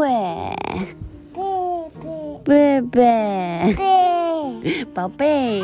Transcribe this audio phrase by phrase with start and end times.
[0.00, 0.56] 贝
[2.42, 5.60] 贝贝贝，宝贝。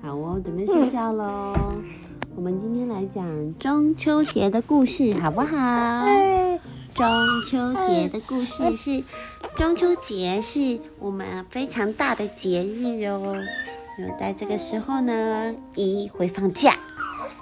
[0.00, 1.52] 好哦，准备睡觉喽。
[2.36, 6.06] 我们今天来讲中秋节的故事，好不好？
[6.94, 7.04] 中
[7.44, 9.02] 秋节的故事是，
[9.56, 13.34] 中秋节是我们非常大的节日哦。
[13.98, 16.76] 有在这个时候呢，一会放假，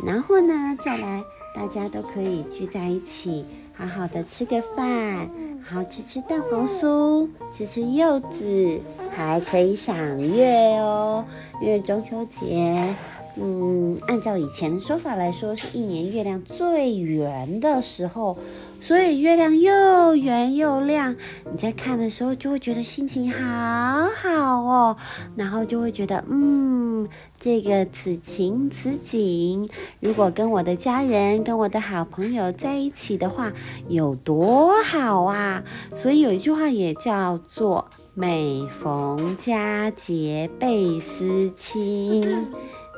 [0.07, 1.23] 然后呢，再来
[1.55, 5.29] 大家都可以聚在一起，好好的吃个饭，
[5.69, 11.25] 好吃吃蛋黄酥，吃吃柚子，还可以赏月哦。
[11.61, 12.95] 因为中秋节，
[13.37, 18.39] 嗯，按照以前的说法来说，是一年月亮最圆的时候。
[18.83, 21.15] 所以月亮又圆又亮，
[21.53, 24.97] 你在看的时候就会觉得心情好好哦，
[25.37, 29.69] 然后就会觉得，嗯，这个此情此景，
[30.01, 33.53] 如果跟我的家人、跟我的好朋友在一起的话，
[33.89, 35.63] 有多好啊！
[35.95, 37.85] 所以有一句话也叫做
[38.17, 42.49] “每逢佳节倍思亲”，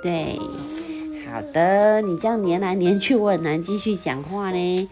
[0.03, 0.39] 对，
[1.31, 4.91] 好的，你这样粘来粘去，我很难继续讲话呢。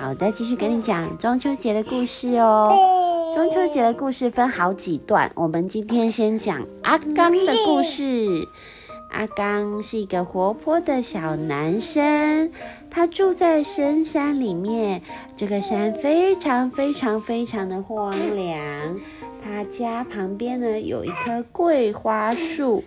[0.00, 2.74] 好的，继续跟你讲中秋节的故事哦。
[3.34, 8.48] 中秋节的故事分好几段，我们今天先讲阿刚的故事。
[9.10, 12.50] 阿刚是一个活泼的小男生，
[12.90, 15.02] 他住在深山里面。
[15.36, 18.98] 这个山非常非常非常的荒凉。
[19.42, 22.84] 他家旁边呢有一棵桂花树，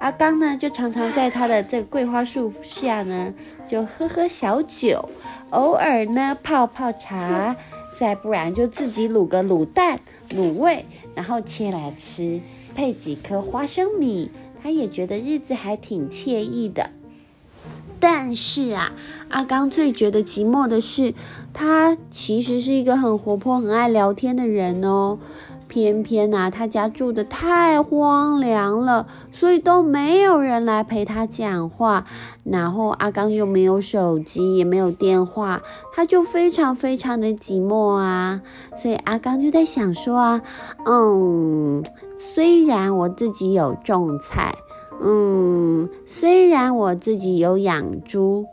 [0.00, 3.34] 阿刚呢就常常在他的这个桂花树下呢
[3.70, 5.10] 就喝喝小酒。
[5.50, 7.54] 偶尔呢泡泡茶，
[7.98, 12.40] 再不然就自己卤个卤蛋、卤味，然后切来吃，
[12.74, 14.30] 配几颗花生米，
[14.62, 16.90] 他也觉得日子还挺惬意的。
[17.98, 18.92] 但是啊，
[19.28, 21.12] 阿刚最觉得寂寞的是，
[21.52, 25.18] 他其实是一个很活泼、很爱聊天的人哦。
[25.70, 32.04] 偏偏呐，他家住的太荒凉了，所以都没有人来陪他讲话。
[32.42, 35.62] 然后阿刚又没有手机，也没有电话，
[35.94, 38.42] 他就非常非常的寂寞啊。
[38.76, 40.42] 所以阿刚就在想说啊，
[40.84, 41.84] 嗯，
[42.18, 44.52] 虽然我自己有种菜，
[45.00, 48.44] 嗯，虽然我自己有养猪。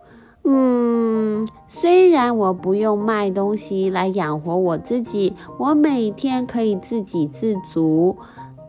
[0.50, 8.18] 嗯，虽然我不用卖东西来养活我自己，我每天可以自给自足，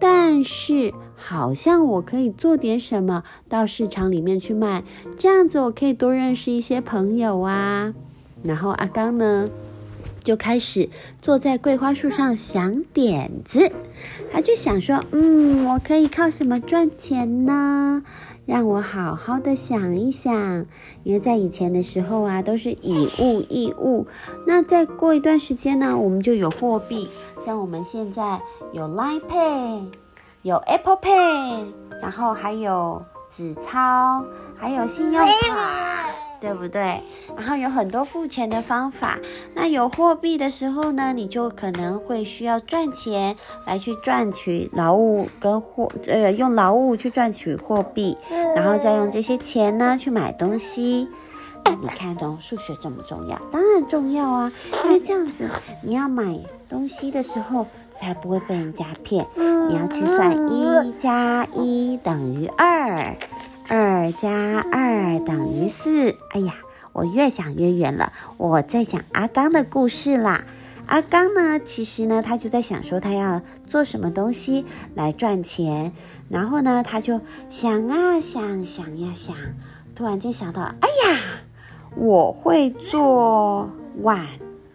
[0.00, 4.83] 但是好像我可以做点什么到市场里面去卖，
[5.17, 7.94] 这样子我可以多认识一些朋友啊。
[8.43, 9.49] 然后阿刚呢，
[10.25, 10.88] 就开始
[11.22, 13.71] 坐在桂花树上想点子，
[14.33, 18.03] 他就想说，嗯，我可以靠什么赚钱呢？
[18.49, 20.65] 让我好好的想一想，
[21.03, 24.07] 因为在以前的时候啊，都是以物易物。
[24.47, 27.11] 那再过一段时间呢，我们就有货币，
[27.45, 28.41] 像我们现在
[28.73, 29.85] 有 Line Pay，
[30.41, 31.67] 有 Apple Pay，
[32.01, 34.25] 然后还有纸钞，
[34.57, 35.98] 还有信用卡。
[36.41, 37.03] 对不对？
[37.37, 39.19] 然后有很多付钱的方法。
[39.54, 48.16] 那有货币的时候呢，你就可能会需要赚钱来去赚取劳务跟货，呃，用劳务去赚取货币，
[48.54, 51.09] 然后再用这些钱呢去买东西。
[51.82, 53.38] 你看，懂数学重不重要？
[53.53, 54.50] 当然重要啊！
[54.84, 55.50] 因为这样子，
[55.82, 59.26] 你要买东西的时候才不会被人家骗。
[59.37, 63.15] 你要去算一加一等于二。
[63.71, 66.17] 二加二等于四。
[66.31, 66.55] 哎呀，
[66.95, 68.15] 我越讲越远了。
[68.39, 70.47] 我在讲阿刚的故事啦。
[70.87, 74.65] 阿刚呢，其实呢，他就在想说他要做什么东西
[74.95, 75.93] 来赚钱。
[76.31, 77.21] 然后呢，他就
[77.51, 79.37] 想啊想，想呀想，
[79.95, 81.21] 突然间想到，哎呀，
[81.95, 84.27] 我会做碗，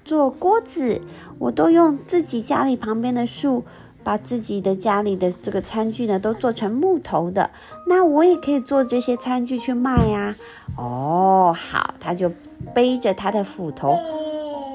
[0.05, 1.01] 做锅子，
[1.39, 3.63] 我都用自己家里旁边的树。
[4.03, 7.49] 把自己的家里的这个餐具呢，都做成木头的，
[7.87, 10.35] 那我也可以做这些餐具去卖呀。
[10.77, 12.31] 哦，好，他就
[12.73, 13.97] 背着他的斧头，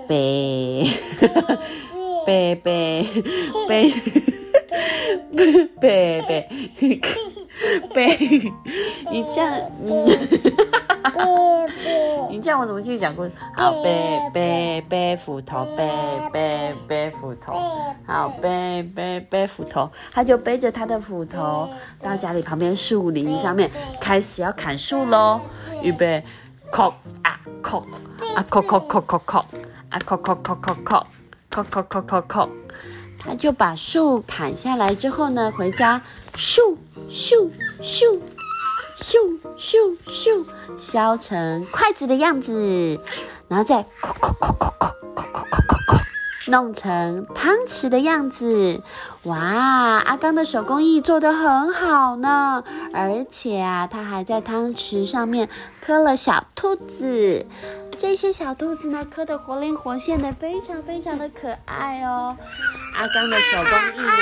[0.08, 0.86] 背，
[2.26, 3.06] 背背。
[3.68, 3.92] 背
[5.80, 6.48] 背背。
[6.78, 7.00] 背
[7.94, 8.52] 背，
[9.10, 10.06] 你这样，嗯。
[12.48, 13.30] 你这样我怎么继续讲故事？
[13.54, 15.86] 好，背背背斧头，背
[16.32, 17.52] 背背斧头，
[18.06, 21.68] 好，背背背斧头，他就背着他的斧头
[22.00, 25.38] 到家里旁边树林上面，开始要砍树喽。
[25.82, 26.24] 预备，
[26.72, 27.80] 扣啊扣
[28.34, 29.44] 啊扣扣扣扣扣
[29.90, 31.06] 啊扣扣扣扣扣
[31.50, 32.48] 扣扣扣扣扣，
[33.18, 36.00] 他就把树砍下来之后呢，回家
[36.34, 36.74] 咻
[37.10, 37.50] 咻
[37.82, 38.18] 咻。
[39.00, 39.14] 咻
[39.56, 40.44] 咻咻，
[40.76, 43.00] 削成筷子的样子，
[43.48, 43.86] 然后再
[46.48, 48.82] 弄成汤匙的样子。
[49.24, 55.48] 哇，阿刚的手工艺做得很好呢，而且啊，他还在汤匙上面
[55.80, 57.46] 刻了小兔子。
[57.98, 62.36] 这些小兔子呢，刻的活灵活现的，非常非常的可爱哦。
[62.94, 64.12] 阿刚的手工艺呢，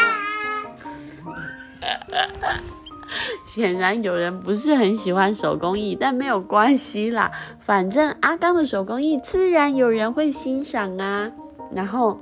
[3.46, 7.30] 显然有人不是很喜欢手工艺，但没有关系啦，
[7.60, 11.30] 反正阿刚的手工艺自然有人会欣赏啊。
[11.72, 12.18] 然后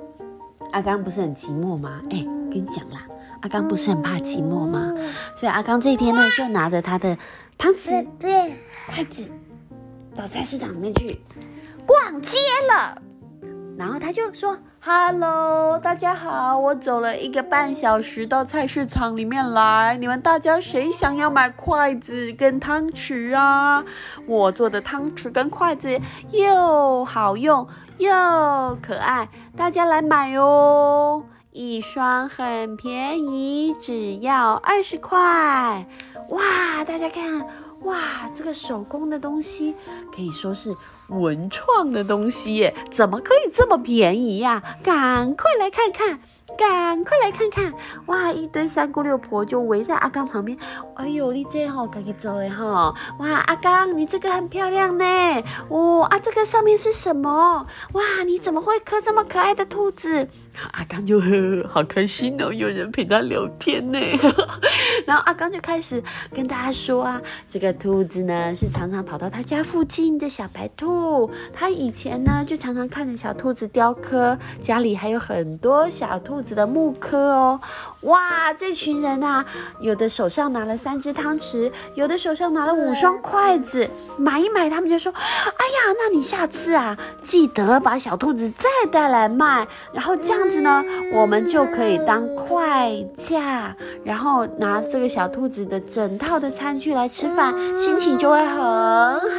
[0.73, 2.01] 阿刚不是很寂寞吗？
[2.11, 3.07] 哎，跟你讲啦，
[3.43, 4.93] 阿刚不是很怕寂寞吗？
[5.37, 7.17] 所以阿刚这一天呢，就拿着他的
[7.59, 8.07] 汤匙、
[8.87, 9.31] 筷子。
[10.17, 11.21] 到菜市场里面去
[11.85, 12.39] 逛街
[12.73, 13.03] 了，
[13.77, 14.57] 然后他就说
[14.87, 23.83] ：“Hello，大家好，我走了一个半小时到菜市场里面来，你们大家谁想要买筷子跟汤匙啊？
[24.27, 25.99] 我做的汤匙跟筷子
[26.33, 27.67] 又好用
[27.97, 28.11] 又
[28.83, 31.23] 可爱，大家来买哦！
[31.53, 35.19] 一双很便宜，只要二十块。
[36.29, 37.49] 哇，大家看。”
[37.85, 37.97] 哇，
[38.33, 39.75] 这个手工的东西
[40.11, 40.75] 可以说是
[41.09, 44.63] 文创的东西耶，怎么可以这么便宜呀？
[44.83, 46.21] 赶快来看看，
[46.57, 47.73] 赶快来看看！
[48.07, 50.57] 哇，一堆三姑六婆就围在阿刚旁边。
[50.95, 52.95] 哎呦，你这好赶紧走哎哈！
[53.19, 55.05] 哇，阿刚，你这个很漂亮呢。
[55.69, 57.67] 哦啊，这个上面是什么？
[57.93, 60.29] 哇，你怎么会刻这么可爱的兔子？
[60.73, 63.99] 阿刚就呵呵，好开心哦，有人陪他聊天呢。
[65.05, 66.03] 然后阿刚就开始
[66.33, 70.94] 跟大家说啊，这个兔子呢是常常跑到他家附近的小白兔。
[70.95, 77.59] 不他以前呢就常常看着小兔子雕刻，家里还有很多小兔子的木刻哦。
[78.03, 79.43] 哇，这群人啊，
[79.81, 83.89] 有的手上拿了三只汤匙，有的手上拿了五双筷子，
[84.19, 90.83] 买一买，他们就说：“哎呀，那你下次啊，记得把小兔子再带来卖，然后这。”样子呢，
[91.13, 98.57] 我们就可以当筷架，然后拿这个小兔子的整套的餐具来吃饭，心情就会很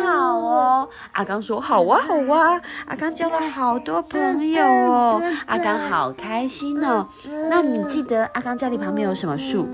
[0.02, 0.88] 好哦。
[1.12, 7.08] 阿刚说：“好啊，好啊。”阿刚交了好多朋友哦，阿刚好开心哦。
[7.50, 9.68] 那你记得阿刚家里旁边有什么树？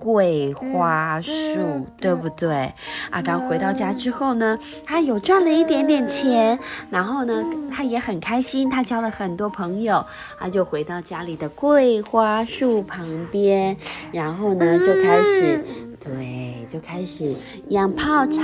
[0.00, 2.72] 桂花树，对不对？
[3.10, 6.56] 阿刚回到家之后呢，他有赚了一点点钱，
[6.88, 10.06] 然后呢，他也很开心，他交了很多朋友，
[10.38, 13.76] 他就回到家里的桂花树旁边，
[14.12, 15.64] 然后呢，就开始，
[16.00, 17.34] 对，就开始
[17.70, 18.42] 养泡茶，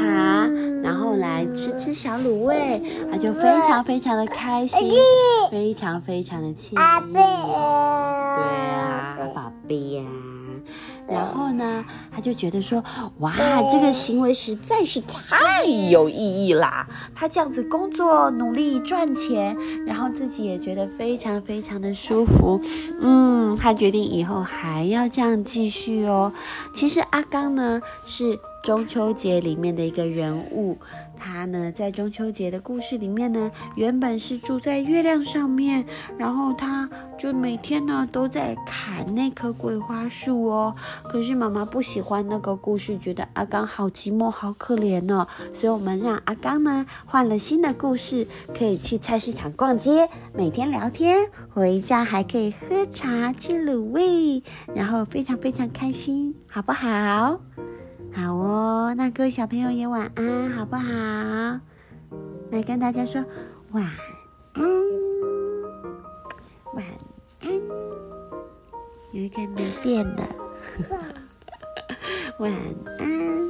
[0.83, 4.91] 然后来吃吃小卤味，他就非常非常的开心，
[5.51, 10.03] 非常非常的惬意，对啊，宝贝呀。
[11.07, 12.83] 然后呢，他就觉得说，
[13.19, 13.33] 哇，
[13.71, 16.87] 这个行为实在是太有意义啦！
[17.15, 19.57] 他这样子工作努力赚钱，
[19.87, 22.61] 然后自己也觉得非常非常的舒服。
[23.01, 26.33] 嗯，他决定以后还要这样继续哦。
[26.75, 30.79] 其实阿刚呢，是中秋节里面的一个人物。
[31.17, 35.85] 他呢，在中秋节的故事里面呢，原本是住在月亮上面，
[36.19, 36.89] 然后他
[37.19, 40.75] 就每天呢都在砍那棵桂花树哦。
[41.05, 45.27] 可是妈妈不喜欢那个故事，觉得阿刚好寂寞、好可怜哦。
[45.55, 48.27] 所以我们让阿刚呢换了新的故事，
[48.59, 54.43] 可以去菜市场逛街，每天聊天，回家还可以喝茶、吃卤味，
[54.75, 57.41] 然后非常非常开心，好不好？
[58.15, 61.61] 好哦，那各位小朋友也晚安，好不好？
[62.51, 63.25] 来跟大家说
[63.73, 63.85] 晚
[64.55, 64.65] 安，
[66.75, 66.85] 晚
[67.41, 67.53] 安。
[69.13, 70.23] 有一个没电的，
[72.39, 72.53] 晚
[72.99, 73.44] 安。